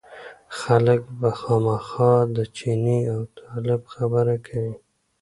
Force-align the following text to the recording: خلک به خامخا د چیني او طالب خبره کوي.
خلک 0.59 1.01
به 1.19 1.29
خامخا 1.39 2.13
د 2.35 2.37
چیني 2.57 2.99
او 3.13 3.21
طالب 3.37 3.81
خبره 3.93 4.35
کوي. 4.47 4.73